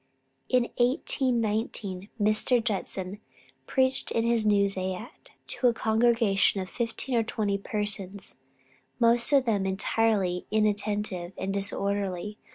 In 0.49 0.63
April, 0.79 0.87
1819, 1.31 2.09
Mr. 2.19 2.63
Judson 2.63 3.19
preached 3.67 4.09
in 4.09 4.23
his 4.23 4.47
new 4.47 4.67
zayat 4.67 5.29
to 5.45 5.67
a 5.67 5.75
congregation 5.75 6.59
of 6.59 6.71
fifteen 6.71 7.13
or 7.13 7.21
twenty 7.21 7.59
persons, 7.59 8.37
most 8.99 9.31
of 9.31 9.45
them 9.45 9.67
entirely 9.67 10.47
inattentive 10.51 11.33
and 11.37 11.53
disorderly. 11.53 12.39